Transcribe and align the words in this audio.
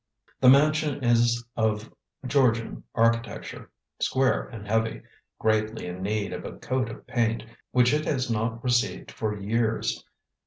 The 0.39 0.49
mansion 0.49 1.03
is 1.03 1.45
of 1.55 1.93
Georgian 2.25 2.83
architecture, 2.95 3.69
square 3.99 4.47
and 4.47 4.67
heavy, 4.67 5.03
greatly 5.37 5.85
in 5.85 6.01
need 6.01 6.33
of 6.33 6.43
a 6.43 6.57
coat 6.57 6.89
of 6.89 7.05
paint, 7.05 7.43
which 7.69 7.93
it 7.93 8.05
has 8.05 8.27
not 8.27 8.63
received 8.63 9.11
for 9.11 9.37
years. 9.37 10.03